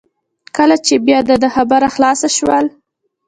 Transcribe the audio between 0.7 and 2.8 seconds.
چې بیا د ده خبره خلاصه شول.